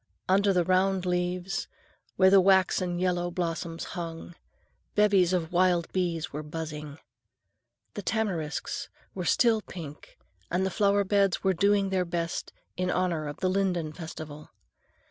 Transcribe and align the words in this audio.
Under 0.27 0.51
the 0.51 0.63
round 0.63 1.05
leaves, 1.05 1.67
where 2.15 2.31
the 2.31 2.41
waxen 2.41 2.97
yellow 2.97 3.29
blossoms 3.29 3.83
hung, 3.93 4.33
bevies 4.95 5.31
of 5.31 5.51
wild 5.53 5.91
bees 5.91 6.33
were 6.33 6.41
buzzing. 6.41 6.97
The 7.93 8.01
tamarisks 8.01 8.89
were 9.13 9.25
still 9.25 9.61
pink, 9.61 10.17
and 10.49 10.65
the 10.65 10.71
flower 10.71 11.03
beds 11.03 11.43
were 11.43 11.53
doing 11.53 11.91
their 11.91 12.03
best 12.03 12.51
in 12.75 12.89
honor 12.89 13.27
of 13.27 13.41
the 13.41 13.49
linden 13.51 13.93
festival. 13.93 14.49